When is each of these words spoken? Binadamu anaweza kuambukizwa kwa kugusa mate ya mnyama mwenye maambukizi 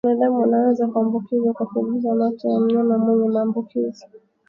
Binadamu 0.05 0.43
anaweza 0.43 0.87
kuambukizwa 0.87 1.53
kwa 1.53 1.65
kugusa 1.65 2.15
mate 2.15 2.47
ya 2.47 2.59
mnyama 2.59 2.97
mwenye 2.97 3.29
maambukizi 3.29 4.05